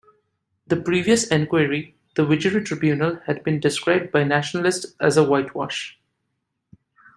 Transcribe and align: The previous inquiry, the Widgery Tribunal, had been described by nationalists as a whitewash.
The 0.65 0.77
previous 0.81 1.27
inquiry, 1.27 1.95
the 2.15 2.25
Widgery 2.25 2.63
Tribunal, 2.63 3.17
had 3.27 3.43
been 3.43 3.59
described 3.59 4.11
by 4.11 4.23
nationalists 4.23 4.95
as 4.99 5.15
a 5.15 5.23
whitewash. 5.23 5.99